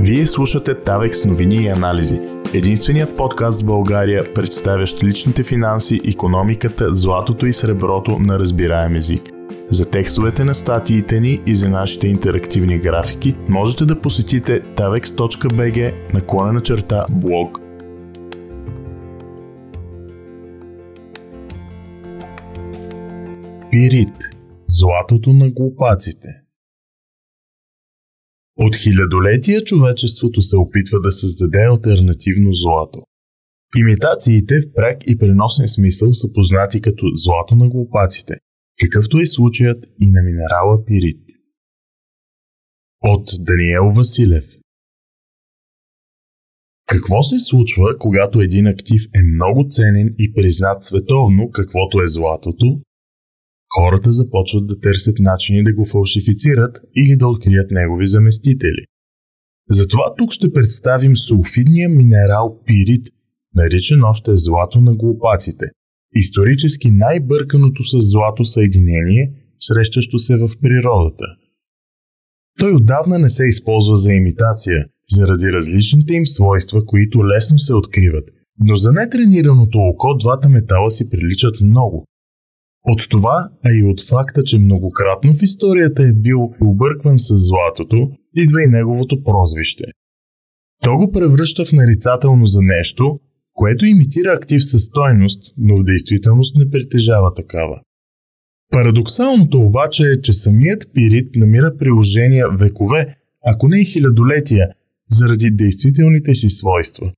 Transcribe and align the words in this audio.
Вие 0.00 0.26
слушате 0.26 0.74
Тавекс 0.74 1.24
новини 1.24 1.56
и 1.56 1.68
анализи. 1.68 2.20
Единственият 2.54 3.16
подкаст 3.16 3.62
в 3.62 3.66
България, 3.66 4.34
представящ 4.34 5.04
личните 5.04 5.44
финанси, 5.44 6.00
економиката, 6.04 6.94
златото 6.94 7.46
и 7.46 7.52
среброто 7.52 8.18
на 8.18 8.38
разбираем 8.38 8.94
език. 8.94 9.22
За 9.70 9.90
текстовете 9.90 10.44
на 10.44 10.54
статиите 10.54 11.20
ни 11.20 11.42
и 11.46 11.54
за 11.54 11.68
нашите 11.68 12.08
интерактивни 12.08 12.78
графики 12.78 13.36
можете 13.48 13.84
да 13.84 14.00
посетите 14.00 14.62
tavex.bg 14.62 15.94
наклона 16.14 16.52
на 16.52 16.60
черта 16.60 17.06
блог. 17.10 17.58
Пирит. 23.70 24.14
Златото 24.66 25.32
на 25.32 25.50
глупаците. 25.50 26.28
От 28.58 28.76
хилядолетия 28.76 29.64
човечеството 29.64 30.42
се 30.42 30.56
опитва 30.56 31.00
да 31.00 31.12
създаде 31.12 31.58
альтернативно 31.58 32.50
злато. 32.52 33.02
Имитациите 33.76 34.60
в 34.60 34.72
прак 34.74 34.98
и 35.06 35.18
преносен 35.18 35.68
смисъл 35.68 36.14
са 36.14 36.32
познати 36.32 36.80
като 36.80 37.06
злато 37.14 37.54
на 37.54 37.68
глупаците, 37.68 38.34
какъвто 38.78 39.20
е 39.20 39.26
случаят 39.26 39.84
и 40.00 40.10
на 40.10 40.22
минерала 40.22 40.84
пирит. 40.84 41.22
От 43.02 43.28
Даниел 43.38 43.92
Василев 43.96 44.44
Какво 46.86 47.22
се 47.22 47.38
случва, 47.38 47.98
когато 47.98 48.40
един 48.40 48.66
актив 48.66 49.02
е 49.14 49.22
много 49.22 49.66
ценен 49.68 50.14
и 50.18 50.34
признат 50.34 50.84
световно, 50.84 51.50
каквото 51.50 52.00
е 52.00 52.08
златото, 52.08 52.80
хората 53.78 54.12
започват 54.12 54.66
да 54.66 54.80
търсят 54.80 55.18
начини 55.18 55.64
да 55.64 55.72
го 55.72 55.86
фалшифицират 55.92 56.80
или 56.96 57.16
да 57.16 57.28
открият 57.28 57.70
негови 57.70 58.06
заместители. 58.06 58.82
Затова 59.70 60.14
тук 60.18 60.32
ще 60.32 60.52
представим 60.52 61.16
сулфидния 61.16 61.88
минерал 61.88 62.62
пирит, 62.66 63.06
наричан 63.54 64.04
още 64.04 64.30
злато 64.36 64.80
на 64.80 64.94
глупаците, 64.94 65.66
исторически 66.14 66.90
най-бърканото 66.90 67.84
с 67.84 68.10
злато 68.10 68.44
съединение, 68.44 69.32
срещащо 69.60 70.18
се 70.18 70.36
в 70.36 70.48
природата. 70.62 71.24
Той 72.58 72.72
отдавна 72.72 73.18
не 73.18 73.28
се 73.28 73.44
използва 73.46 73.96
за 73.96 74.12
имитация, 74.12 74.86
заради 75.10 75.52
различните 75.52 76.14
им 76.14 76.26
свойства, 76.26 76.84
които 76.84 77.26
лесно 77.26 77.58
се 77.58 77.74
откриват, 77.74 78.28
но 78.60 78.76
за 78.76 78.92
нетренираното 78.92 79.78
око 79.78 80.14
двата 80.14 80.48
метала 80.48 80.90
си 80.90 81.10
приличат 81.10 81.60
много 81.60 82.08
от 82.84 83.00
това, 83.10 83.48
а 83.64 83.68
и 83.72 83.84
от 83.84 84.08
факта, 84.08 84.42
че 84.42 84.58
многократно 84.58 85.34
в 85.34 85.42
историята 85.42 86.02
е 86.02 86.12
бил 86.12 86.54
объркван 86.62 87.18
с 87.18 87.34
златото, 87.36 88.10
идва 88.36 88.62
и 88.62 88.66
неговото 88.66 89.24
прозвище. 89.24 89.84
То 90.82 90.96
го 90.96 91.12
превръща 91.12 91.64
в 91.64 91.72
нарицателно 91.72 92.46
за 92.46 92.62
нещо, 92.62 93.20
което 93.54 93.86
имитира 93.86 94.32
актив 94.32 94.64
със 94.64 94.82
стойност, 94.82 95.54
но 95.56 95.78
в 95.78 95.84
действителност 95.84 96.56
не 96.56 96.70
притежава 96.70 97.34
такава. 97.34 97.80
Парадоксалното 98.70 99.60
обаче 99.60 100.02
е, 100.02 100.20
че 100.20 100.32
самият 100.32 100.84
пирит 100.94 101.36
намира 101.36 101.76
приложения 101.76 102.50
векове, 102.50 103.16
ако 103.44 103.68
не 103.68 103.80
и 103.80 103.84
хилядолетия, 103.84 104.68
заради 105.10 105.50
действителните 105.50 106.34
си 106.34 106.50
свойства. 106.50 107.12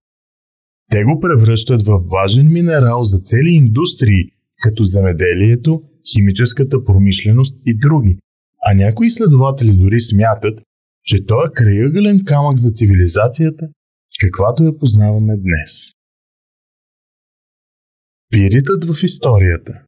Те 0.91 1.03
го 1.03 1.19
превръщат 1.19 1.81
в 1.81 2.01
важен 2.11 2.51
минерал 2.53 3.03
за 3.03 3.19
цели 3.19 3.49
индустрии– 3.49 4.31
като 4.61 4.83
земеделието, 4.83 5.81
химическата 6.13 6.83
промишленост 6.83 7.55
и 7.65 7.77
други. 7.77 8.17
А 8.65 8.73
някои 8.73 9.07
изследователи 9.07 9.77
дори 9.77 9.99
смятат, 9.99 10.59
че 11.03 11.25
той 11.25 11.47
е 11.47 11.53
краягълен 11.53 12.21
камък 12.25 12.57
за 12.57 12.71
цивилизацията, 12.71 13.67
каквато 14.19 14.63
я 14.63 14.77
познаваме 14.77 15.37
днес. 15.37 15.71
Пиритът 18.29 18.85
в 18.85 19.03
историята 19.03 19.83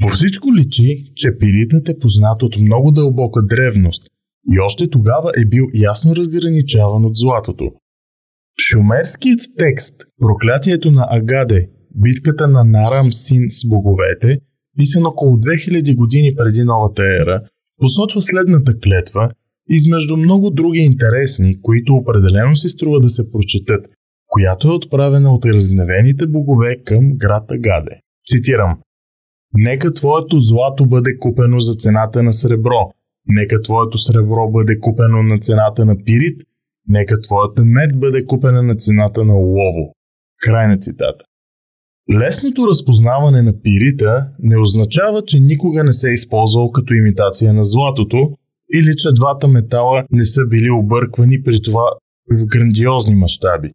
По 0.00 0.08
всичко 0.08 0.54
личи, 0.54 1.12
че 1.16 1.38
пиритът 1.38 1.88
е 1.88 1.98
познат 1.98 2.42
от 2.42 2.56
много 2.60 2.90
дълбока 2.90 3.42
древност 3.42 4.02
и 4.52 4.60
още 4.60 4.90
тогава 4.90 5.32
е 5.36 5.44
бил 5.44 5.66
ясно 5.74 6.16
разграничаван 6.16 7.04
от 7.04 7.16
златото. 7.16 7.72
Шумерският 8.68 9.40
текст 9.58 9.94
Проклятието 10.20 10.90
на 10.90 11.06
Агаде 11.10 11.68
битката 11.94 12.48
на 12.48 12.64
Нарам 12.64 13.12
Син 13.12 13.50
с 13.50 13.68
боговете, 13.68 14.38
писан 14.78 15.06
около 15.06 15.36
2000 15.36 15.96
години 15.96 16.34
преди 16.34 16.64
новата 16.64 17.02
ера, 17.22 17.42
посочва 17.80 18.22
следната 18.22 18.78
клетва, 18.80 19.30
измежду 19.68 20.16
много 20.16 20.50
други 20.50 20.80
интересни, 20.80 21.62
които 21.62 21.94
определено 21.94 22.56
си 22.56 22.68
струва 22.68 23.00
да 23.00 23.08
се 23.08 23.30
прочетат, 23.30 23.86
която 24.26 24.68
е 24.68 24.72
отправена 24.72 25.34
от 25.34 25.44
разневените 25.44 26.26
богове 26.26 26.76
към 26.84 27.12
град 27.16 27.50
Агаде. 27.50 28.00
Цитирам 28.24 28.78
Нека 29.54 29.94
твоето 29.94 30.40
злато 30.40 30.86
бъде 30.86 31.18
купено 31.18 31.60
за 31.60 31.74
цената 31.74 32.22
на 32.22 32.32
сребро, 32.32 32.90
нека 33.28 33.60
твоето 33.60 33.98
сребро 33.98 34.50
бъде 34.50 34.80
купено 34.80 35.22
на 35.22 35.38
цената 35.38 35.84
на 35.84 35.96
пирит, 36.04 36.40
нека 36.88 37.20
твоята 37.20 37.64
мед 37.64 38.00
бъде 38.00 38.24
купена 38.24 38.62
на 38.62 38.76
цената 38.76 39.24
на 39.24 39.34
лово. 39.34 39.94
Край 40.40 40.68
на 40.68 40.78
цитата. 40.78 41.24
Лесното 42.12 42.66
разпознаване 42.66 43.42
на 43.42 43.62
пирита 43.62 44.28
не 44.38 44.58
означава, 44.58 45.22
че 45.22 45.40
никога 45.40 45.84
не 45.84 45.92
се 45.92 46.10
е 46.10 46.14
използвал 46.14 46.70
като 46.70 46.94
имитация 46.94 47.52
на 47.52 47.64
златото 47.64 48.30
или 48.74 48.96
че 48.96 49.08
двата 49.12 49.48
метала 49.48 50.04
не 50.10 50.24
са 50.24 50.46
били 50.46 50.70
обърквани 50.70 51.42
при 51.42 51.62
това 51.62 51.84
в 52.30 52.46
грандиозни 52.46 53.14
мащаби. 53.14 53.70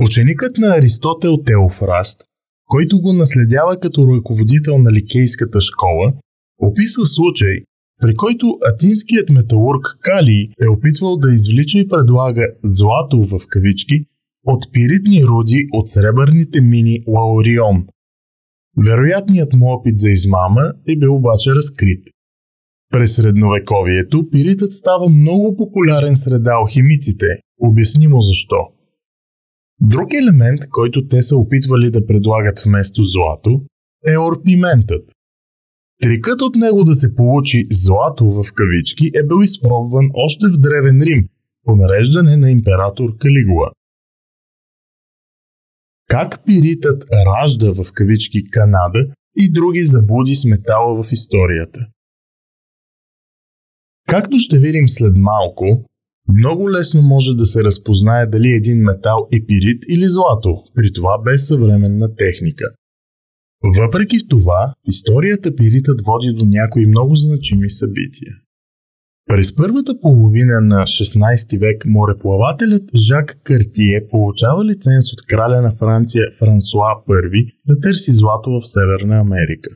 Ученикът 0.00 0.58
на 0.58 0.76
Аристотел 0.76 1.36
Теофраст, 1.36 2.24
който 2.66 3.00
го 3.00 3.12
наследява 3.12 3.80
като 3.80 4.16
ръководител 4.16 4.78
на 4.78 4.92
ликейската 4.92 5.60
школа, 5.60 6.12
описва 6.58 7.06
случай, 7.06 7.56
при 8.00 8.14
който 8.14 8.58
атинският 8.72 9.30
металург 9.30 9.98
Калий 10.00 10.48
е 10.62 10.68
опитвал 10.68 11.16
да 11.16 11.34
извлича 11.34 11.78
и 11.78 11.88
предлага 11.88 12.46
злато 12.62 13.22
в 13.22 13.40
кавички 13.48 14.06
от 14.44 14.72
пиритни 14.72 15.24
руди 15.24 15.68
от 15.72 15.88
сребърните 15.88 16.60
мини 16.60 17.04
Лаурион. 17.08 17.86
Вероятният 18.86 19.52
му 19.52 19.66
опит 19.66 19.98
за 19.98 20.10
измама 20.10 20.72
е 20.88 20.96
бил 20.96 21.14
обаче 21.14 21.50
разкрит. 21.54 22.04
През 22.92 23.16
средновековието 23.16 24.30
пиритът 24.30 24.72
става 24.72 25.08
много 25.08 25.56
популярен 25.56 26.16
сред 26.16 26.46
алхимиците. 26.46 27.26
Обяснимо 27.60 28.20
защо. 28.20 28.56
Друг 29.80 30.14
елемент, 30.14 30.60
който 30.70 31.08
те 31.08 31.22
са 31.22 31.36
опитвали 31.36 31.90
да 31.90 32.06
предлагат 32.06 32.62
вместо 32.66 33.02
злато, 33.02 33.62
е 34.06 34.18
орпиментът. 34.18 35.12
Трикът 36.02 36.42
от 36.42 36.54
него 36.56 36.84
да 36.84 36.94
се 36.94 37.14
получи 37.14 37.66
злато 37.70 38.24
в 38.24 38.44
кавички 38.54 39.10
е 39.14 39.22
бил 39.26 39.44
изпробван 39.44 40.10
още 40.14 40.46
в 40.46 40.56
Древен 40.56 41.02
Рим 41.02 41.28
по 41.64 41.76
нареждане 41.76 42.36
на 42.36 42.50
император 42.50 43.16
Калигула. 43.18 43.70
Как 46.08 46.44
пиритът 46.46 47.04
ражда 47.12 47.72
в 47.72 47.92
кавички 47.92 48.50
Канада 48.50 49.06
и 49.36 49.52
други 49.52 49.84
заблуди 49.84 50.34
с 50.34 50.44
метала 50.44 51.02
в 51.02 51.12
историята. 51.12 51.80
Както 54.08 54.38
ще 54.38 54.58
видим 54.58 54.88
след 54.88 55.12
малко, 55.16 55.84
много 56.28 56.70
лесно 56.70 57.02
може 57.02 57.30
да 57.34 57.46
се 57.46 57.64
разпознае 57.64 58.26
дали 58.26 58.48
един 58.48 58.78
метал 58.78 59.28
е 59.32 59.46
пирит 59.46 59.82
или 59.88 60.04
злато, 60.04 60.64
при 60.74 60.92
това 60.92 61.22
без 61.24 61.46
съвременна 61.46 62.16
техника. 62.16 62.64
Въпреки 63.62 64.28
това, 64.28 64.74
историята 64.86 65.56
пиритът 65.56 66.00
води 66.06 66.32
до 66.38 66.44
някои 66.44 66.86
много 66.86 67.16
значими 67.16 67.70
събития. 67.70 68.32
През 69.26 69.54
първата 69.54 70.00
половина 70.00 70.60
на 70.60 70.82
16 70.82 71.60
век 71.60 71.82
мореплавателят 71.86 72.82
Жак 72.96 73.40
Картие 73.44 74.06
получава 74.10 74.64
лиценз 74.64 75.12
от 75.12 75.26
краля 75.28 75.62
на 75.62 75.76
Франция 75.76 76.24
Франсуа 76.38 77.04
I 77.08 77.54
да 77.66 77.80
търси 77.80 78.12
злато 78.12 78.50
в 78.50 78.68
Северна 78.68 79.18
Америка. 79.18 79.70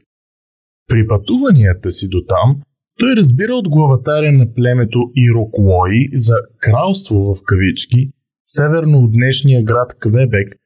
При 0.88 1.06
пътуванията 1.06 1.90
си 1.90 2.08
до 2.08 2.24
там, 2.28 2.60
той 2.98 3.16
разбира 3.16 3.54
от 3.54 3.68
главатаря 3.68 4.32
на 4.32 4.54
племето 4.54 4.98
Ироклои 5.16 6.08
за 6.14 6.36
кралство 6.58 7.34
в 7.34 7.38
кавички, 7.44 8.10
северно 8.46 8.98
от 8.98 9.12
днешния 9.12 9.62
град 9.62 9.94
Квебек, 9.98 10.56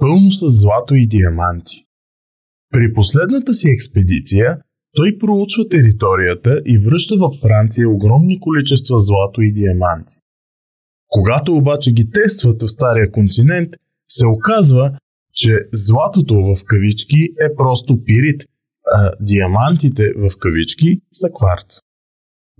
пълно 0.00 0.32
с 0.32 0.60
злато 0.60 0.94
и 0.94 1.06
диаманти. 1.06 1.76
При 2.72 2.92
последната 2.92 3.54
си 3.54 3.68
експедиция 3.68 4.58
той 4.96 5.18
проучва 5.18 5.68
територията 5.68 6.62
и 6.66 6.78
връща 6.78 7.16
във 7.16 7.34
Франция 7.42 7.88
огромни 7.88 8.40
количества 8.40 8.98
злато 8.98 9.42
и 9.42 9.52
диаманти. 9.52 10.16
Когато 11.08 11.56
обаче 11.56 11.92
ги 11.92 12.10
тестват 12.10 12.62
в 12.62 12.68
Стария 12.68 13.10
континент, 13.10 13.70
се 14.08 14.26
оказва, 14.26 14.98
че 15.34 15.58
златото 15.72 16.34
в 16.34 16.64
кавички 16.64 17.22
е 17.40 17.54
просто 17.56 18.04
пирит, 18.04 18.44
а 18.92 19.10
диамантите 19.20 20.12
в 20.16 20.30
кавички 20.38 21.00
са 21.12 21.28
кварц. 21.36 21.78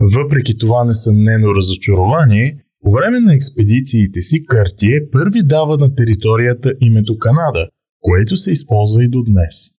Въпреки 0.00 0.58
това 0.58 0.84
несъмнено 0.84 1.54
разочарование, 1.54 2.64
по 2.84 2.90
време 2.90 3.20
на 3.20 3.34
експедициите 3.34 4.20
си 4.20 4.46
Картие 4.46 5.10
първи 5.12 5.42
дава 5.42 5.76
на 5.76 5.94
територията 5.94 6.74
името 6.81 7.19
Канада, 7.19 7.69
което 8.00 8.36
се 8.36 8.50
използва 8.50 9.04
и 9.04 9.08
до 9.08 9.22
днес. 9.22 9.77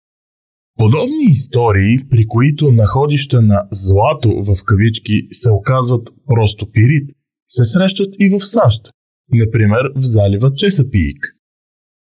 Подобни 0.79 1.25
истории, 1.31 1.97
при 2.09 2.27
които 2.27 2.71
находища 2.71 3.41
на 3.41 3.67
злато 3.71 4.29
в 4.29 4.63
кавички 4.65 5.27
се 5.31 5.51
оказват 5.51 6.09
просто 6.25 6.71
пирит, 6.71 7.09
се 7.47 7.65
срещат 7.65 8.15
и 8.19 8.29
в 8.29 8.45
САЩ, 8.45 8.81
например 9.33 9.81
в 9.95 10.01
залива 10.01 10.53
Чесапиик. 10.53 11.17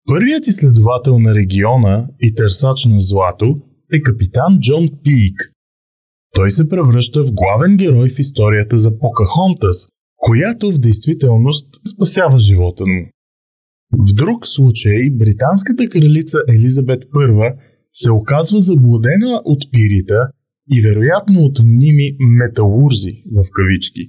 Първият 0.07 0.47
изследовател 0.47 1.19
на 1.19 1.35
региона 1.35 2.07
и 2.21 2.33
търсач 2.33 2.85
на 2.85 3.01
злато 3.01 3.59
е 3.93 4.01
капитан 4.01 4.59
Джон 4.59 4.89
Пиик. 5.03 5.51
Той 6.35 6.51
се 6.51 6.69
превръща 6.69 7.23
в 7.23 7.33
главен 7.33 7.77
герой 7.77 8.09
в 8.09 8.19
историята 8.19 8.79
за 8.79 8.99
Покахонтас, 8.99 9.87
която 10.17 10.71
в 10.71 10.77
действителност 10.77 11.67
спасява 11.95 12.39
живота 12.39 12.85
му. 12.85 13.09
В 13.93 14.13
друг 14.13 14.47
случай 14.47 15.09
британската 15.11 15.89
кралица 15.89 16.37
Елизабет 16.49 17.03
I 17.03 17.53
се 18.01 18.11
оказва 18.11 18.61
заблудена 18.61 19.41
от 19.45 19.71
пирита 19.71 20.27
и 20.71 20.81
вероятно 20.81 21.39
от 21.39 21.59
мними 21.59 22.17
металурзи 22.19 23.23
в 23.35 23.45
кавички. 23.51 24.07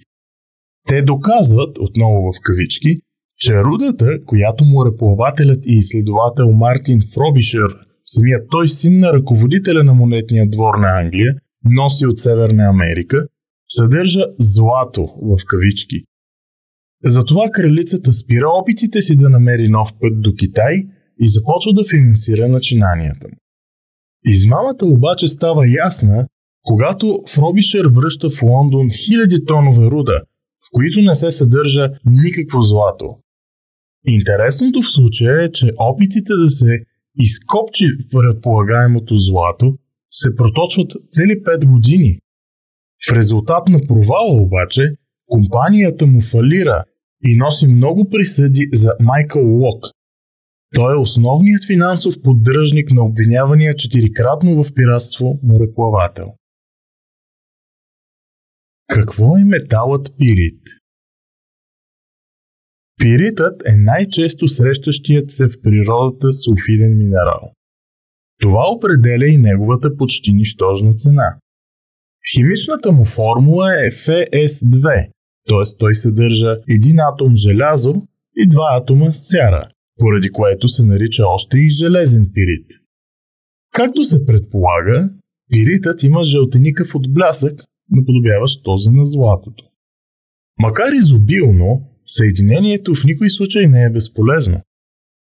Те 0.88 1.02
доказват, 1.02 1.78
отново 1.78 2.32
в 2.32 2.40
кавички, 2.42 2.96
че 3.36 3.64
рудата, 3.64 4.20
която 4.26 4.64
мореплавателят 4.64 5.66
и 5.66 5.72
изследовател 5.72 6.52
Мартин 6.52 7.00
Фробишер, 7.14 7.68
самият 8.04 8.46
той 8.50 8.68
син 8.68 8.98
на 8.98 9.12
ръководителя 9.12 9.84
на 9.84 9.94
монетния 9.94 10.48
двор 10.48 10.74
на 10.74 11.00
Англия, 11.00 11.34
носи 11.64 12.06
от 12.06 12.18
Северна 12.18 12.64
Америка, 12.64 13.26
съдържа 13.68 14.24
злато 14.38 15.02
в 15.22 15.36
кавички. 15.46 16.04
Затова 17.04 17.50
кралицата 17.50 18.12
спира 18.12 18.46
опитите 18.62 19.00
си 19.00 19.16
да 19.16 19.28
намери 19.28 19.68
нов 19.68 19.88
път 20.00 20.20
до 20.22 20.34
Китай 20.34 20.84
и 21.20 21.28
започва 21.28 21.72
да 21.72 21.84
финансира 21.90 22.48
начинанията 22.48 23.28
му. 23.28 23.36
Измамата 24.26 24.86
обаче 24.86 25.28
става 25.28 25.68
ясна, 25.68 26.26
когато 26.62 27.22
Фробишер 27.28 27.86
връща 27.86 28.30
в 28.30 28.42
Лондон 28.42 28.90
хиляди 28.90 29.44
тонове 29.46 29.86
руда, 29.86 30.22
в 30.60 30.68
които 30.72 31.00
не 31.00 31.14
се 31.14 31.32
съдържа 31.32 31.90
никакво 32.04 32.62
злато. 32.62 33.16
Интересното 34.06 34.82
в 34.82 34.92
случая 34.92 35.42
е, 35.42 35.52
че 35.52 35.72
опитите 35.78 36.32
да 36.34 36.50
се 36.50 36.78
изкопчи 37.18 37.84
предполагаемото 38.10 39.18
злато 39.18 39.74
се 40.10 40.34
проточват 40.34 40.92
цели 41.10 41.42
5 41.42 41.66
години. 41.66 42.18
В 43.06 43.12
резултат 43.12 43.68
на 43.68 43.80
провала 43.88 44.42
обаче, 44.42 44.92
компанията 45.26 46.06
му 46.06 46.22
фалира 46.22 46.84
и 47.24 47.36
носи 47.36 47.66
много 47.66 48.08
присъди 48.08 48.68
за 48.72 48.92
Майкъл 49.00 49.58
Лок. 49.58 49.84
Той 50.74 50.94
е 50.94 50.98
основният 50.98 51.66
финансов 51.66 52.14
поддръжник 52.22 52.90
на 52.90 53.04
обвинявания 53.04 53.74
четирикратно 53.74 54.64
в 54.64 54.74
пиратство 54.74 55.40
мореплавател. 55.42 56.34
Какво 58.88 59.36
е 59.36 59.44
металът 59.44 60.14
пирит? 60.18 60.62
Пиритът 63.00 63.62
е 63.66 63.76
най-често 63.76 64.48
срещащият 64.48 65.30
се 65.30 65.48
в 65.48 65.60
природата 65.62 66.32
сулфиден 66.32 66.98
минерал. 66.98 67.52
Това 68.40 68.70
определя 68.70 69.26
и 69.26 69.36
неговата 69.36 69.96
почти 69.96 70.32
нищожна 70.32 70.94
цена. 70.94 71.38
Химичната 72.34 72.92
му 72.92 73.04
формула 73.04 73.74
е 73.74 73.90
FS2, 73.90 75.10
т.е. 75.48 75.78
той 75.78 75.94
съдържа 75.94 76.56
един 76.68 77.00
атом 77.00 77.36
желязо 77.36 77.94
и 78.36 78.48
два 78.48 78.68
атома 78.82 79.12
сяра, 79.12 79.68
поради 79.98 80.30
което 80.32 80.68
се 80.68 80.84
нарича 80.84 81.22
още 81.26 81.58
и 81.58 81.70
железен 81.70 82.30
пирит. 82.34 82.66
Както 83.74 84.02
се 84.02 84.26
предполага, 84.26 85.10
пиритът 85.50 86.02
има 86.02 86.24
жълтеникъв 86.24 86.94
отблясък, 86.94 87.64
наподобяващ 87.90 88.64
този 88.64 88.90
на 88.90 89.06
златото. 89.06 89.64
Макар 90.58 90.92
изобилно, 90.92 91.88
съединението 92.06 92.94
в 92.94 93.04
никой 93.04 93.30
случай 93.30 93.66
не 93.66 93.84
е 93.84 93.90
безполезно. 93.90 94.60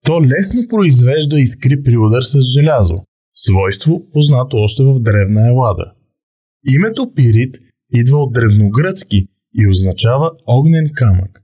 То 0.05 0.21
лесно 0.21 0.67
произвежда 0.69 1.39
искри 1.39 1.83
при 1.83 1.97
удар 1.97 2.21
с 2.21 2.39
желязо, 2.41 3.03
свойство 3.33 4.09
познато 4.13 4.57
още 4.57 4.83
в 4.83 4.99
древна 4.99 5.47
Елада. 5.47 5.93
Името 6.75 7.13
Пирит 7.15 7.55
идва 7.93 8.17
от 8.17 8.33
древногръцки 8.33 9.27
и 9.53 9.67
означава 9.67 10.31
огнен 10.47 10.89
камък. 10.93 11.43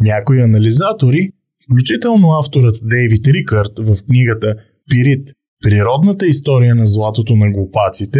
Някои 0.00 0.40
анализатори, 0.40 1.32
включително 1.70 2.32
авторът 2.32 2.76
Дейвид 2.82 3.26
Рикърт 3.26 3.72
в 3.78 3.98
книгата 4.06 4.54
Пирит– 4.90 5.32
природната 5.64 6.26
история 6.26 6.74
на 6.74 6.86
златото 6.86 7.36
на 7.36 7.50
глупаците, 7.50 8.18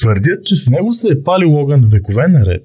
твърдят, 0.00 0.44
че 0.44 0.56
с 0.56 0.70
него 0.70 0.92
се 0.92 1.08
е 1.08 1.22
палил 1.22 1.56
огън 1.56 1.88
векове 1.88 2.28
наред. 2.28 2.62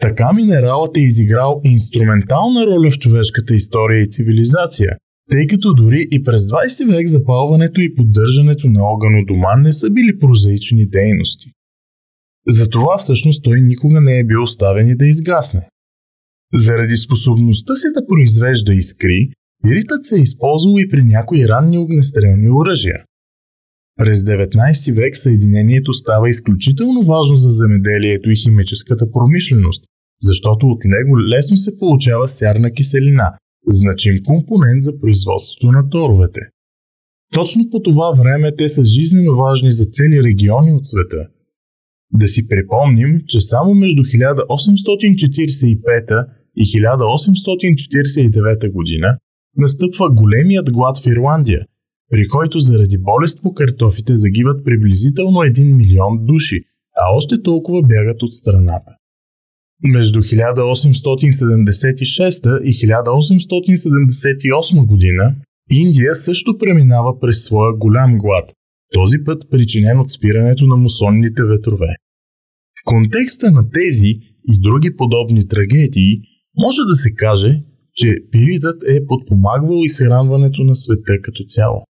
Така 0.00 0.32
минералът 0.32 0.96
е 0.96 1.00
изиграл 1.00 1.60
инструментална 1.64 2.66
роля 2.66 2.90
в 2.90 2.98
човешката 2.98 3.54
история 3.54 4.02
и 4.02 4.10
цивилизация, 4.10 4.96
тъй 5.30 5.46
като 5.46 5.74
дори 5.74 6.06
и 6.10 6.22
през 6.22 6.40
20 6.40 6.96
век 6.96 7.08
запалването 7.08 7.80
и 7.80 7.94
поддържането 7.94 8.68
на 8.68 8.82
огън 8.82 9.14
у 9.14 9.24
дома 9.24 9.56
не 9.56 9.72
са 9.72 9.90
били 9.90 10.18
прозаични 10.18 10.86
дейности. 10.86 11.50
Затова 12.48 12.98
всъщност 12.98 13.44
той 13.44 13.60
никога 13.60 14.00
не 14.00 14.18
е 14.18 14.24
бил 14.24 14.42
оставен 14.42 14.88
и 14.88 14.96
да 14.96 15.06
изгасне. 15.06 15.68
Заради 16.54 16.96
способността 16.96 17.76
си 17.76 17.86
да 17.94 18.06
произвежда 18.06 18.74
искри, 18.74 19.30
пиритът 19.62 20.06
се 20.06 20.16
е 20.16 20.22
използвал 20.22 20.74
и 20.78 20.88
при 20.88 21.02
някои 21.02 21.48
ранни 21.48 21.78
огнестрелни 21.78 22.50
оръжия. 22.50 23.04
През 23.96 24.20
19 24.20 24.94
век 24.94 25.16
съединението 25.16 25.92
става 25.92 26.28
изключително 26.28 27.02
важно 27.02 27.36
за 27.36 27.48
земеделието 27.48 28.30
и 28.30 28.36
химическата 28.36 29.12
промишленост, 29.12 29.84
защото 30.22 30.66
от 30.66 30.84
него 30.84 31.20
лесно 31.20 31.56
се 31.56 31.76
получава 31.76 32.28
сярна 32.28 32.72
киселина, 32.72 33.32
значим 33.66 34.22
компонент 34.26 34.82
за 34.82 34.98
производството 34.98 35.72
на 35.72 35.88
торовете. 35.88 36.40
Точно 37.34 37.70
по 37.70 37.82
това 37.82 38.10
време 38.10 38.56
те 38.56 38.68
са 38.68 38.84
жизненно 38.84 39.36
важни 39.36 39.70
за 39.70 39.84
цели 39.84 40.22
региони 40.22 40.72
от 40.72 40.86
света– 40.86 41.28
да 42.12 42.26
си 42.26 42.48
припомним, 42.48 43.22
че 43.26 43.40
само 43.40 43.74
между 43.74 44.02
1845 44.02 46.26
и 46.58 46.64
1849 46.64 48.72
година 48.72 49.18
настъпва 49.56 50.10
големият 50.10 50.72
глад 50.72 50.98
в 50.98 51.06
Ирландия, 51.06 51.66
при 52.10 52.28
който 52.28 52.58
заради 52.58 52.98
болест 52.98 53.42
по 53.42 53.54
картофите 53.54 54.14
загиват 54.14 54.64
приблизително 54.64 55.38
1 55.38 55.76
милион 55.76 56.26
души, 56.26 56.64
а 56.96 57.16
още 57.16 57.42
толкова 57.42 57.82
бягат 57.82 58.22
от 58.22 58.32
страната. 58.32 58.92
Между 59.84 60.20
1876 60.20 62.62
и 62.62 62.72
1878 62.72 64.86
година 64.86 65.34
Индия 65.70 66.14
също 66.14 66.58
преминава 66.58 67.20
през 67.20 67.44
своя 67.44 67.72
голям 67.72 68.18
глад, 68.18 68.52
този 68.92 69.16
път 69.24 69.44
причинен 69.50 69.98
от 69.98 70.10
спирането 70.10 70.66
на 70.66 70.76
мусонните 70.76 71.44
ветрове. 71.44 71.88
В 72.80 72.84
контекста 72.84 73.50
на 73.50 73.70
тези 73.70 74.14
и 74.48 74.60
други 74.60 74.96
подобни 74.96 75.48
трагедии 75.48 76.20
може 76.58 76.80
да 76.88 76.94
се 76.94 77.14
каже, 77.14 77.62
че 77.94 78.18
пиритът 78.30 78.82
е 78.82 79.06
подпомагвал 79.06 79.80
изхранването 79.82 80.62
на 80.62 80.76
света 80.76 81.20
като 81.22 81.44
цяло. 81.44 81.84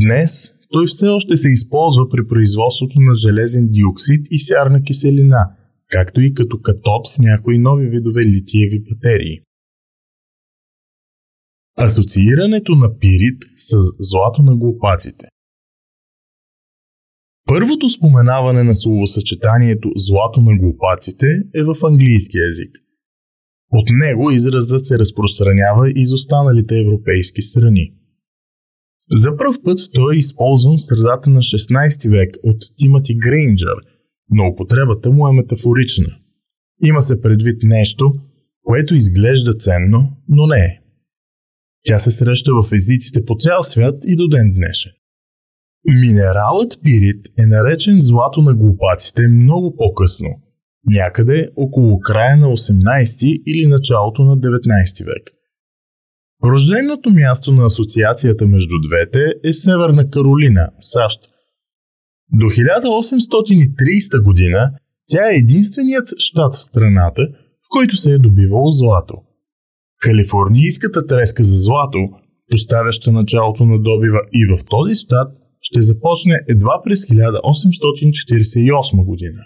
Днес 0.00 0.52
той 0.70 0.86
все 0.86 1.08
още 1.08 1.36
се 1.36 1.48
използва 1.48 2.08
при 2.08 2.26
производството 2.26 3.00
на 3.00 3.14
железен 3.14 3.68
диоксид 3.68 4.26
и 4.30 4.38
сярна 4.38 4.82
киселина, 4.82 5.50
както 5.88 6.20
и 6.20 6.34
като 6.34 6.60
катод 6.60 7.08
в 7.08 7.18
някои 7.18 7.58
нови 7.58 7.88
видове 7.88 8.24
литиеви 8.24 8.84
батерии. 8.90 9.40
Асоциирането 11.78 12.72
на 12.72 12.98
пирит 12.98 13.42
с 13.56 13.76
злато 14.00 14.42
на 14.42 14.56
глупаците 14.56 15.26
Първото 17.46 17.90
споменаване 17.90 18.62
на 18.62 18.74
словосъчетанието 18.74 19.88
злато 19.96 20.40
на 20.40 20.56
глупаците 20.56 21.26
е 21.54 21.62
в 21.64 21.76
английски 21.84 22.38
язик. 22.38 22.83
От 23.74 23.88
него 23.90 24.30
изразът 24.30 24.86
се 24.86 24.98
разпространява 24.98 25.90
и 25.90 26.04
за 26.04 26.14
останалите 26.14 26.78
европейски 26.78 27.42
страни. 27.42 27.92
За 29.10 29.36
първ 29.36 29.54
път 29.64 29.78
той 29.94 30.14
е 30.14 30.18
използван 30.18 30.76
в 30.76 30.82
средата 30.82 31.30
на 31.30 31.40
16 31.40 32.10
век 32.10 32.36
от 32.42 32.62
Тимати 32.76 33.14
Грейнджър, 33.14 33.76
но 34.30 34.46
употребата 34.46 35.10
му 35.10 35.28
е 35.28 35.32
метафорична. 35.32 36.16
Има 36.84 37.02
се 37.02 37.20
предвид 37.20 37.62
нещо, 37.62 38.14
което 38.64 38.94
изглежда 38.94 39.54
ценно, 39.54 40.12
но 40.28 40.46
не 40.46 40.58
е. 40.58 40.80
Тя 41.84 41.98
се 41.98 42.10
среща 42.10 42.52
в 42.54 42.72
езиците 42.72 43.24
по 43.24 43.36
цял 43.38 43.62
свят 43.62 43.94
и 44.06 44.16
до 44.16 44.28
ден 44.28 44.52
днешен. 44.52 44.92
Минералът 46.00 46.78
пирит 46.82 47.26
е 47.38 47.46
наречен 47.46 48.00
злато 48.00 48.42
на 48.42 48.54
глупаците 48.54 49.28
много 49.28 49.76
по-късно. 49.76 50.43
Някъде 50.86 51.50
около 51.56 52.00
края 52.00 52.36
на 52.36 52.46
18 52.46 53.42
или 53.46 53.66
началото 53.66 54.24
на 54.24 54.38
19 54.38 55.04
век. 55.04 55.30
Рожденото 56.44 57.10
място 57.10 57.52
на 57.52 57.66
асоциацията 57.66 58.46
между 58.46 58.74
двете 58.88 59.34
е 59.44 59.52
Северна 59.52 60.10
Каролина, 60.10 60.70
САЩ. 60.80 61.20
До 62.32 62.46
1830 62.46 64.22
година 64.22 64.70
тя 65.06 65.30
е 65.30 65.36
единственият 65.36 66.08
щат 66.18 66.54
в 66.54 66.62
страната, 66.62 67.22
в 67.32 67.66
който 67.70 67.96
се 67.96 68.12
е 68.12 68.18
добивало 68.18 68.70
злато. 68.70 69.14
Калифорнийската 70.00 71.06
треска 71.06 71.44
за 71.44 71.58
злато, 71.58 71.98
поставяща 72.50 73.12
началото 73.12 73.64
на 73.64 73.78
добива 73.78 74.18
и 74.32 74.46
в 74.46 74.58
този 74.70 74.94
щат, 74.94 75.36
ще 75.60 75.82
започне 75.82 76.40
едва 76.48 76.80
през 76.84 77.04
1848 77.04 79.04
година. 79.04 79.44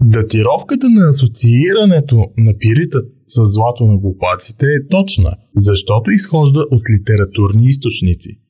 Датировката 0.00 0.88
на 0.88 1.08
асоциирането 1.08 2.16
на 2.36 2.58
пиритът 2.58 3.12
с 3.26 3.44
злато 3.44 3.84
на 3.84 3.98
глупаците 3.98 4.66
е 4.66 4.86
точна, 4.90 5.36
защото 5.56 6.10
изхожда 6.10 6.60
от 6.70 6.82
литературни 6.90 7.64
източници. 7.64 8.40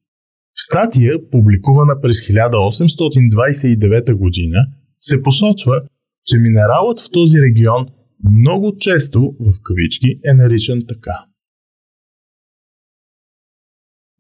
В 0.54 0.64
статия, 0.64 1.30
публикувана 1.30 2.00
през 2.02 2.20
1829 2.20 4.14
година, 4.14 4.58
се 5.00 5.22
посочва, 5.22 5.82
че 6.26 6.36
минералът 6.36 7.00
в 7.00 7.10
този 7.12 7.40
регион 7.40 7.86
много 8.30 8.76
често, 8.78 9.36
в 9.40 9.52
кавички, 9.62 10.20
е 10.24 10.32
наричан 10.34 10.82
така. 10.88 11.24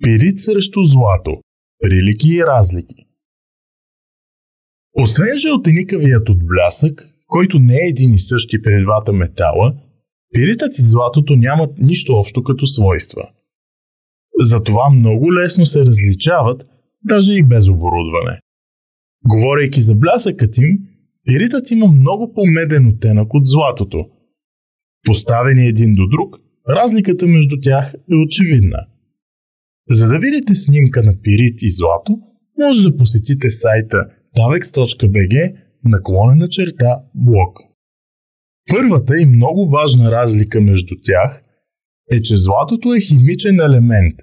Пирит 0.02 0.40
срещу 0.40 0.84
злато. 0.84 1.40
Прилики 1.82 2.28
и 2.28 2.44
разлики. 2.44 3.06
Освен 4.92 5.36
жълтеникавият 5.36 6.28
от 6.28 6.46
блясък, 6.46 7.13
който 7.34 7.58
не 7.58 7.74
е 7.74 7.88
един 7.88 8.14
и 8.14 8.18
същи 8.18 8.62
при 8.62 8.82
двата 8.82 9.12
метала, 9.12 9.74
пиритът 10.34 10.78
и 10.78 10.82
златото 10.82 11.36
нямат 11.36 11.78
нищо 11.78 12.12
общо 12.12 12.42
като 12.42 12.66
свойства. 12.66 13.28
Затова 14.40 14.90
много 14.90 15.34
лесно 15.34 15.66
се 15.66 15.86
различават, 15.86 16.66
даже 17.04 17.32
и 17.32 17.42
без 17.42 17.68
оборудване. 17.68 18.40
Говорейки 19.26 19.80
за 19.80 19.94
блясъкът 19.94 20.58
им, 20.58 20.78
пиритът 21.26 21.70
има 21.70 21.86
много 21.86 22.32
по-меден 22.34 22.88
оттенък 22.88 23.34
от 23.34 23.46
златото. 23.46 24.06
Поставени 25.06 25.66
един 25.66 25.94
до 25.94 26.06
друг, 26.06 26.36
разликата 26.68 27.26
между 27.26 27.56
тях 27.62 27.94
е 27.94 28.14
очевидна. 28.14 28.86
За 29.90 30.08
да 30.08 30.18
видите 30.18 30.54
снимка 30.54 31.02
на 31.02 31.12
пирит 31.22 31.62
и 31.62 31.70
злато, 31.70 32.18
може 32.58 32.82
да 32.82 32.96
посетите 32.96 33.50
сайта 33.50 34.06
tavex.bg 34.36 35.63
наклонена 35.84 36.48
черта 36.48 36.98
блок. 37.14 37.58
Първата 38.70 39.20
и 39.20 39.26
много 39.26 39.70
важна 39.70 40.10
разлика 40.10 40.60
между 40.60 40.94
тях 41.02 41.42
е, 42.12 42.22
че 42.22 42.36
златото 42.36 42.94
е 42.94 43.00
химичен 43.00 43.60
елемент, 43.60 44.14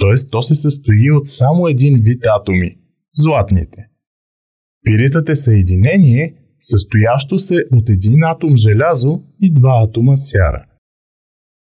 т.е. 0.00 0.28
то 0.30 0.42
се 0.42 0.54
състои 0.54 1.10
от 1.10 1.26
само 1.26 1.68
един 1.68 2.00
вид 2.02 2.24
атоми– 2.26 2.76
златните. 3.16 3.86
Пиритът 4.84 5.28
е 5.28 5.34
съединение, 5.34 6.34
състоящо 6.60 7.38
се 7.38 7.64
от 7.72 7.88
един 7.88 8.24
атом 8.24 8.56
желязо 8.56 9.22
и 9.42 9.52
два 9.52 9.82
атома 9.84 10.16
сяра. 10.16 10.64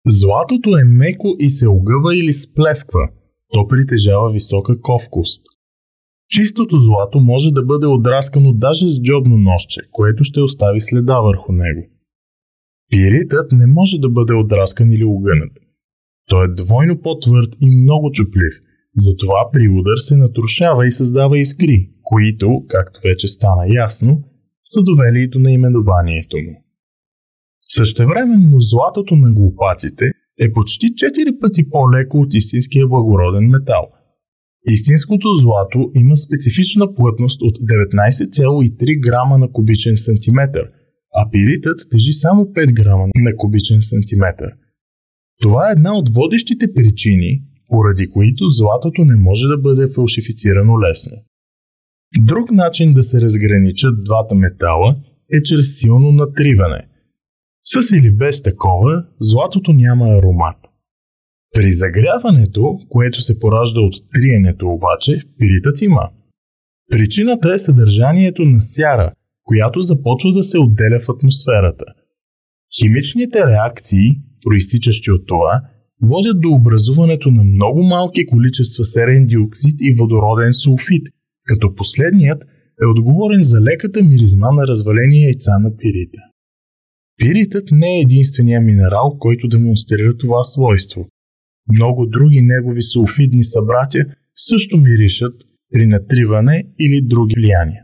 Златото 0.08 0.78
е 0.78 0.84
меко 0.84 1.36
и 1.40 1.50
се 1.50 1.68
огъва 1.68 2.16
или 2.16 2.34
сплесква. 2.34 3.10
То 3.54 3.68
притежава 3.68 4.32
висока 4.32 4.82
ковкост– 4.82 5.44
Чистото 6.30 6.80
злато 6.80 7.20
може 7.20 7.52
да 7.52 7.64
бъде 7.64 7.88
отраскано 7.88 8.54
даже 8.54 8.88
с 8.88 9.02
джобно 9.02 9.38
нощче, 9.38 9.82
което 9.92 10.24
ще 10.24 10.42
остави 10.42 10.80
следа 10.80 11.20
върху 11.20 11.52
него. 11.52 11.88
Пиритът 12.90 13.52
не 13.52 13.68
може 13.68 13.98
да 14.00 14.10
бъде 14.10 14.34
отраскан 14.34 14.92
или 14.92 15.04
огънат. 15.04 15.52
Той 16.30 16.46
е 16.46 16.54
двойно 16.54 17.02
по-твърд 17.02 17.56
и 17.62 17.84
много 17.84 18.12
чуплив, 18.12 18.54
затова 18.96 19.50
при 19.54 19.70
удар 19.70 19.98
се 19.98 20.18
натрушава 20.18 20.88
и 20.88 20.92
създава 20.92 21.40
искри, 21.40 21.90
които, 22.04 22.64
както 22.68 23.00
вече 23.04 23.28
стана 23.28 23.74
ясно, 23.76 24.24
са 24.66 24.84
довели 24.84 25.22
и 25.24 25.28
до 25.28 25.40
наименованието 25.40 26.38
му. 26.38 26.64
Същевременно 27.62 28.60
златото 28.60 29.16
на 29.16 29.34
глупаците 29.34 30.06
е 30.40 30.52
почти 30.52 30.86
4 30.86 31.40
пъти 31.40 31.70
по-леко 31.70 32.18
от 32.18 32.34
истинския 32.34 32.88
благороден 32.88 33.48
метал– 33.50 33.90
Истинското 34.70 35.34
злато 35.34 35.92
има 35.96 36.18
специфична 36.18 36.94
плътност 36.94 37.42
от 37.42 37.58
19,3 37.60 39.00
грама 39.00 39.38
на 39.38 39.52
кубичен 39.52 39.98
сантиметър, 39.98 40.66
а 41.16 41.30
пиритът 41.32 41.80
тежи 41.92 42.14
само 42.14 42.44
5 42.44 42.74
грама 42.74 43.06
на 43.16 43.38
кубичен 43.38 43.80
сантиметър. 43.82 44.50
Това 45.42 45.70
е 45.70 45.72
една 45.72 45.98
от 45.98 46.10
водещите 46.10 46.74
причини, 46.74 47.42
поради 47.70 48.10
които 48.10 48.50
златото 48.50 49.06
не 49.06 49.16
може 49.16 49.48
да 49.48 49.58
бъде 49.58 49.88
фалшифицирано 49.96 50.82
лесно. 50.82 51.18
Друг 52.20 52.52
начин 52.52 52.94
да 52.94 53.04
се 53.04 53.22
разграничат 53.22 54.04
двата 54.04 54.36
метала 54.36 54.96
е 55.34 55.44
чрез 55.44 55.80
силно 55.80 56.12
натриване. 56.12 56.88
С 57.64 57.96
или 57.96 58.12
без 58.12 58.42
такова, 58.42 59.04
златото 59.22 59.74
няма 59.74 60.06
аромат– 60.06 60.58
при 61.58 61.72
загряването, 61.72 62.80
което 62.90 63.22
се 63.22 63.40
поражда 63.40 63.82
от 63.82 63.94
триенето 64.14 64.68
обаче, 64.68 65.22
пиритът 65.38 65.82
има. 65.82 66.10
Причината 66.92 67.54
е 67.54 67.58
съдържанието 67.58 68.42
на 68.42 68.62
сяра, 68.62 69.12
която 69.44 69.82
започва 69.82 70.32
да 70.32 70.44
се 70.44 70.60
отделя 70.60 71.00
в 71.00 71.10
атмосферата. 71.10 71.86
Химичните 72.80 73.40
реакции, 73.48 74.12
проистичащи 74.46 75.12
от 75.12 75.28
това, 75.28 75.62
водят 76.02 76.42
до 76.42 76.50
образуването 76.50 77.32
на 77.32 77.44
много 77.44 77.84
малки 77.84 78.26
количества 78.26 78.86
серен 78.86 79.28
диоксид 79.28 79.76
и 79.82 79.96
водороден 80.00 80.54
сулфид, 80.54 81.08
като 81.44 81.76
последният 81.76 82.42
е 82.84 82.86
отговорен 82.86 83.44
за 83.44 83.62
леката 83.62 84.00
миризма 84.04 84.52
на 84.52 84.68
развалени 84.68 85.24
яйца 85.24 85.60
на 85.60 85.78
пирита. 85.78 86.22
Пиритът 87.18 87.72
не 87.72 87.98
е 87.98 88.02
единствения 88.02 88.62
минерал, 88.62 89.18
който 89.20 89.48
демонстрира 89.48 90.18
това 90.18 90.44
свойство. 90.44 91.08
Много 91.74 92.06
други 92.06 92.42
негови 92.42 92.82
сулфидни 92.82 93.44
събратя 93.44 94.06
също 94.36 94.78
миришат 94.78 95.34
при 95.74 95.88
натриване 95.88 96.66
или 96.80 97.02
други 97.02 97.34
влияния. 97.38 97.84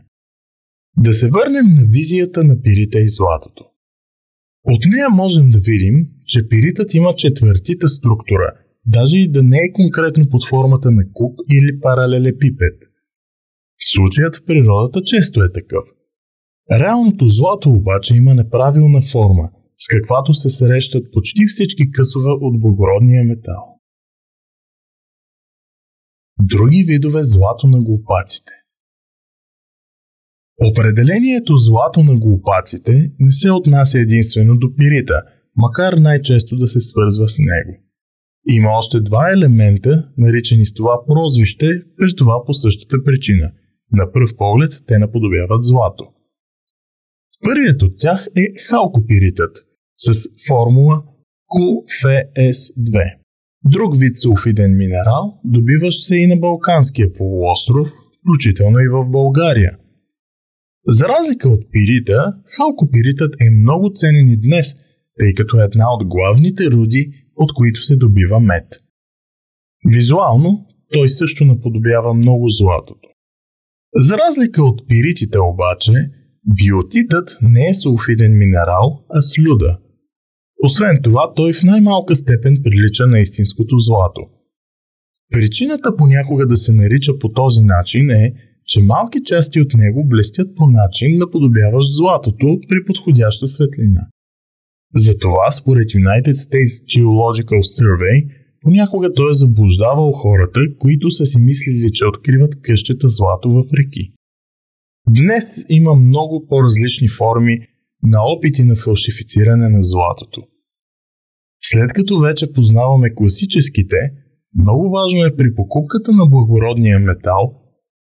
Да 0.96 1.12
се 1.12 1.30
върнем 1.30 1.66
на 1.74 1.86
визията 1.86 2.44
на 2.44 2.62
пирита 2.62 3.00
и 3.00 3.08
златото. 3.08 3.64
От 4.64 4.84
нея 4.86 5.08
можем 5.10 5.50
да 5.50 5.58
видим, 5.60 6.06
че 6.26 6.48
пиритът 6.48 6.94
има 6.94 7.14
четвъртита 7.14 7.88
структура, 7.88 8.52
даже 8.86 9.18
и 9.18 9.30
да 9.30 9.42
не 9.42 9.56
е 9.56 9.72
конкретно 9.72 10.28
под 10.30 10.48
формата 10.48 10.90
на 10.90 11.02
кук 11.12 11.34
или 11.52 11.80
паралелепипед. 11.80 12.74
Случаят 13.92 14.36
в 14.36 14.44
природата 14.46 15.02
често 15.02 15.42
е 15.42 15.52
такъв. 15.52 15.84
Реалното 16.72 17.28
злато 17.28 17.70
обаче 17.70 18.16
има 18.16 18.34
неправилна 18.34 19.00
форма, 19.12 19.50
с 19.78 19.88
каквато 19.88 20.34
се 20.34 20.50
срещат 20.50 21.12
почти 21.12 21.46
всички 21.46 21.90
късове 21.90 22.30
от 22.30 22.60
благородния 22.60 23.24
метал. 23.24 23.73
Други 26.40 26.84
видове 26.88 27.22
злато 27.22 27.66
на 27.66 27.82
глупаците 27.82 28.52
Определението 30.70 31.56
злато 31.56 32.02
на 32.02 32.18
глупаците 32.18 33.12
не 33.18 33.32
се 33.32 33.50
отнася 33.50 33.98
единствено 33.98 34.56
до 34.56 34.74
пирита, 34.76 35.22
макар 35.56 35.92
най-често 35.92 36.56
да 36.56 36.68
се 36.68 36.80
свързва 36.80 37.28
с 37.28 37.38
него. 37.38 37.80
Има 38.48 38.68
още 38.70 39.00
два 39.00 39.30
елемента, 39.30 40.08
наричани 40.18 40.66
с 40.66 40.74
това 40.74 40.98
прозвище, 41.06 41.82
без 42.00 42.14
това 42.14 42.44
по 42.46 42.54
същата 42.54 42.96
причина. 43.04 43.52
На 43.92 44.12
пръв 44.12 44.30
поглед 44.36 44.82
те 44.86 44.98
наподобяват 44.98 45.64
злато. 45.64 46.04
Първият 47.44 47.82
от 47.82 47.98
тях 47.98 48.26
е 48.36 48.42
халкопиритът 48.68 49.56
с 49.96 50.28
формула 50.48 51.02
QFS2. 51.52 53.23
Друг 53.66 53.98
вид 53.98 54.16
сулфиден 54.16 54.76
минерал, 54.76 55.40
добиващ 55.44 56.06
се 56.06 56.16
и 56.16 56.26
на 56.26 56.36
Балканския 56.36 57.12
полуостров, 57.12 57.88
включително 58.20 58.78
и 58.78 58.88
в 58.88 59.10
България. 59.10 59.76
За 60.88 61.08
разлика 61.08 61.48
от 61.48 61.72
пирита, 61.72 62.34
халкопиритът 62.56 63.34
е 63.40 63.50
много 63.60 63.90
ценен 63.94 64.28
и 64.28 64.36
днес, 64.36 64.74
тъй 65.18 65.34
като 65.34 65.60
е 65.60 65.64
една 65.64 65.94
от 65.94 66.06
главните 66.06 66.70
руди, 66.70 67.12
от 67.36 67.54
които 67.54 67.82
се 67.82 67.96
добива 67.96 68.40
мед. 68.40 68.80
Визуално 69.86 70.66
той 70.92 71.08
също 71.08 71.44
наподобява 71.44 72.14
много 72.14 72.48
златото. 72.48 73.08
За 73.96 74.18
разлика 74.18 74.64
от 74.64 74.88
пиритите 74.88 75.38
обаче, 75.38 75.92
биотитът 76.46 77.38
не 77.42 77.68
е 77.68 77.74
сулфиден 77.74 78.38
минерал, 78.38 79.04
а 79.10 79.22
слюда– 79.22 79.78
освен 80.62 81.00
това, 81.02 81.32
той 81.36 81.52
в 81.52 81.62
най-малка 81.62 82.16
степен 82.16 82.58
прилича 82.62 83.06
на 83.06 83.20
истинското 83.20 83.78
злато. 83.78 84.22
Причината 85.32 85.96
понякога 85.96 86.46
да 86.46 86.56
се 86.56 86.72
нарича 86.72 87.18
по 87.18 87.28
този 87.28 87.60
начин 87.60 88.10
е, 88.10 88.34
че 88.66 88.82
малки 88.82 89.18
части 89.24 89.60
от 89.60 89.74
него 89.74 90.04
блестят 90.08 90.56
по 90.56 90.66
начин, 90.66 91.18
наподобяващ 91.18 91.92
златото 91.92 92.58
при 92.68 92.84
подходяща 92.86 93.48
светлина. 93.48 94.06
Затова, 94.94 95.50
според 95.50 95.88
United 95.88 96.32
States 96.32 96.84
Geological 96.92 97.60
Survey, 97.76 98.28
понякога 98.60 99.14
той 99.14 99.30
е 99.30 99.34
заблуждавал 99.34 100.12
хората, 100.12 100.60
които 100.78 101.10
са 101.10 101.26
си 101.26 101.38
мислили, 101.38 101.90
че 101.92 102.06
откриват 102.06 102.62
къщета 102.62 103.08
злато 103.08 103.50
в 103.50 103.64
реки. 103.78 104.12
Днес 105.08 105.64
има 105.68 105.94
много 105.94 106.46
по-различни 106.48 107.08
форми 107.08 107.58
на 108.04 108.18
опити 108.22 108.62
на 108.62 108.76
фалшифициране 108.76 109.68
на 109.68 109.82
златото. 109.82 110.42
След 111.62 111.92
като 111.92 112.20
вече 112.20 112.52
познаваме 112.52 113.14
класическите, 113.14 113.96
много 114.60 114.90
важно 114.90 115.24
е 115.24 115.36
при 115.36 115.54
покупката 115.54 116.12
на 116.12 116.26
благородния 116.26 116.98
метал, 116.98 117.60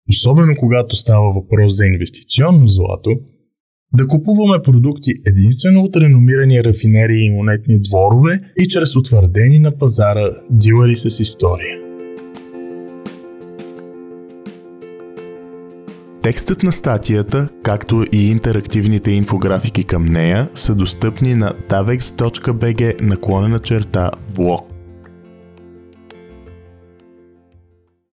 особено 0.10 0.55
когато 0.60 0.96
става 0.96 1.34
въпрос 1.34 1.77
за 1.77 1.86
инвестиционно 1.86 2.67
злато, 2.67 3.12
да 3.98 4.08
купуваме 4.08 4.63
продукти 4.63 5.12
единствено 5.27 5.84
от 5.84 5.96
реномирани 5.96 6.63
рафинерии 6.63 7.25
и 7.25 7.29
монетни 7.29 7.81
дворове 7.81 8.41
и 8.60 8.67
чрез 8.67 8.96
утвърдени 8.96 9.60
на 9.60 9.77
пазара 9.77 10.29
дилъри 10.51 10.96
с 10.96 11.20
история. 11.20 11.91
Текстът 16.22 16.63
на 16.63 16.72
статията, 16.72 17.48
както 17.63 18.06
и 18.12 18.32
интерактивните 18.32 19.12
инфографики 19.12 19.84
към 19.84 20.06
нея 20.06 20.50
са 20.56 20.75
достъпни 20.75 21.36
на 21.36 21.54
davex.bg 21.70 23.01
наклонена 23.01 23.60
черта 23.60 24.12
блог. 24.36 24.71